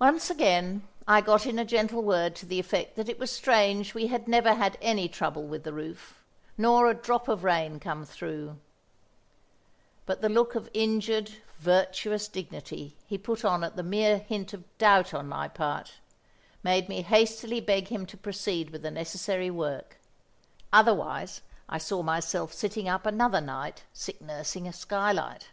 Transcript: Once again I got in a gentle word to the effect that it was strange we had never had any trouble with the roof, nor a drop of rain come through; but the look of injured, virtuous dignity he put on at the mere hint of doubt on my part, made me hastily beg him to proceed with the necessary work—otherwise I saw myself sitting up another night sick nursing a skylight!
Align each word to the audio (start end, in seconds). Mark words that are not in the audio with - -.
Once 0.00 0.30
again 0.30 0.88
I 1.06 1.20
got 1.20 1.44
in 1.44 1.58
a 1.58 1.66
gentle 1.66 2.02
word 2.02 2.34
to 2.36 2.46
the 2.46 2.58
effect 2.58 2.96
that 2.96 3.10
it 3.10 3.18
was 3.18 3.30
strange 3.30 3.92
we 3.92 4.06
had 4.06 4.26
never 4.26 4.54
had 4.54 4.78
any 4.80 5.06
trouble 5.06 5.42
with 5.44 5.64
the 5.64 5.72
roof, 5.74 6.18
nor 6.56 6.86
a 6.88 6.94
drop 6.94 7.28
of 7.28 7.44
rain 7.44 7.78
come 7.78 8.06
through; 8.06 8.56
but 10.06 10.22
the 10.22 10.30
look 10.30 10.54
of 10.54 10.70
injured, 10.72 11.32
virtuous 11.58 12.26
dignity 12.26 12.96
he 13.06 13.18
put 13.18 13.44
on 13.44 13.62
at 13.62 13.76
the 13.76 13.82
mere 13.82 14.16
hint 14.16 14.54
of 14.54 14.64
doubt 14.78 15.12
on 15.12 15.28
my 15.28 15.46
part, 15.46 15.92
made 16.62 16.88
me 16.88 17.02
hastily 17.02 17.60
beg 17.60 17.88
him 17.88 18.06
to 18.06 18.16
proceed 18.16 18.70
with 18.70 18.80
the 18.80 18.90
necessary 18.90 19.50
work—otherwise 19.50 21.42
I 21.68 21.76
saw 21.76 22.02
myself 22.02 22.54
sitting 22.54 22.88
up 22.88 23.04
another 23.04 23.42
night 23.42 23.82
sick 23.92 24.22
nursing 24.22 24.66
a 24.66 24.72
skylight! 24.72 25.48